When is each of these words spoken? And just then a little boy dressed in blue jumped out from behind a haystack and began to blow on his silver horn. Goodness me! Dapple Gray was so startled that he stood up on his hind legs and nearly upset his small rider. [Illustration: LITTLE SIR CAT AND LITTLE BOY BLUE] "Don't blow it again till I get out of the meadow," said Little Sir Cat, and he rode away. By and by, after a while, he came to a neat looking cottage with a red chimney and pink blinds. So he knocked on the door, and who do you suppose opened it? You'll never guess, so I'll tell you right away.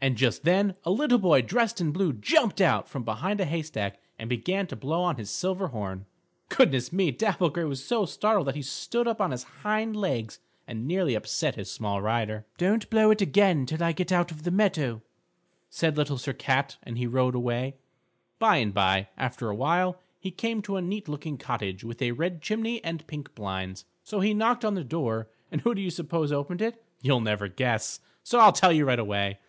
And 0.00 0.16
just 0.16 0.44
then 0.44 0.76
a 0.84 0.92
little 0.92 1.18
boy 1.18 1.42
dressed 1.42 1.80
in 1.80 1.90
blue 1.90 2.12
jumped 2.12 2.60
out 2.60 2.88
from 2.88 3.02
behind 3.02 3.40
a 3.40 3.44
haystack 3.44 4.00
and 4.16 4.28
began 4.30 4.68
to 4.68 4.76
blow 4.76 5.02
on 5.02 5.16
his 5.16 5.28
silver 5.28 5.66
horn. 5.66 6.06
Goodness 6.50 6.92
me! 6.92 7.10
Dapple 7.10 7.50
Gray 7.50 7.64
was 7.64 7.84
so 7.84 8.06
startled 8.06 8.46
that 8.46 8.54
he 8.54 8.62
stood 8.62 9.08
up 9.08 9.20
on 9.20 9.32
his 9.32 9.42
hind 9.42 9.96
legs 9.96 10.38
and 10.68 10.86
nearly 10.86 11.16
upset 11.16 11.56
his 11.56 11.68
small 11.68 12.00
rider. 12.00 12.46
[Illustration: 12.60 12.60
LITTLE 12.60 12.60
SIR 12.60 12.60
CAT 12.60 12.62
AND 12.62 12.62
LITTLE 12.62 12.76
BOY 12.76 12.76
BLUE] 12.76 12.78
"Don't 12.78 12.90
blow 12.90 13.10
it 13.10 13.22
again 13.22 13.66
till 13.66 13.84
I 13.84 13.92
get 13.92 14.12
out 14.12 14.30
of 14.30 14.42
the 14.44 14.50
meadow," 14.52 15.02
said 15.68 15.96
Little 15.96 16.18
Sir 16.18 16.32
Cat, 16.32 16.76
and 16.84 16.96
he 16.98 17.06
rode 17.08 17.34
away. 17.34 17.74
By 18.38 18.56
and 18.58 18.72
by, 18.72 19.08
after 19.16 19.50
a 19.50 19.56
while, 19.56 20.00
he 20.20 20.30
came 20.30 20.62
to 20.62 20.76
a 20.76 20.80
neat 20.80 21.08
looking 21.08 21.36
cottage 21.36 21.82
with 21.82 22.00
a 22.00 22.12
red 22.12 22.40
chimney 22.40 22.84
and 22.84 23.04
pink 23.08 23.34
blinds. 23.34 23.84
So 24.04 24.20
he 24.20 24.32
knocked 24.32 24.64
on 24.64 24.74
the 24.76 24.84
door, 24.84 25.28
and 25.50 25.62
who 25.62 25.74
do 25.74 25.82
you 25.82 25.90
suppose 25.90 26.30
opened 26.30 26.62
it? 26.62 26.84
You'll 27.00 27.18
never 27.20 27.48
guess, 27.48 27.98
so 28.22 28.38
I'll 28.38 28.52
tell 28.52 28.72
you 28.72 28.84
right 28.84 29.00
away. 29.00 29.40